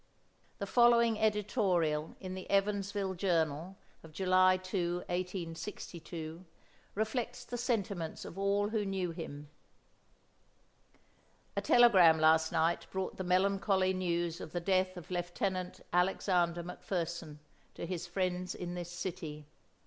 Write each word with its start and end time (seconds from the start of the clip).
The 0.57 0.65
following 0.65 1.19
editorial 1.19 2.15
in 2.19 2.33
the 2.33 2.49
"Evansville 2.49 3.13
Journal" 3.13 3.77
of 4.01 4.11
July 4.11 4.57
2, 4.57 5.01
1862, 5.07 6.43
reflects 6.95 7.45
the 7.45 7.55
sentiments 7.55 8.25
of 8.25 8.35
all 8.35 8.69
who 8.69 8.83
knew 8.83 9.11
him: 9.11 9.51
A 11.55 11.61
telegram 11.61 12.17
last 12.19 12.51
night 12.51 12.87
brought 12.89 13.17
the 13.17 13.23
melancholy 13.23 13.93
news 13.93 14.41
of 14.41 14.53
the 14.53 14.59
death 14.59 14.97
of 14.97 15.11
Lieutenant 15.11 15.81
Alexander 15.93 16.63
McFerson 16.63 17.37
to 17.75 17.85
his 17.85 18.07
friends 18.07 18.55
in 18.55 18.73
this 18.73 18.89
city. 18.89 19.45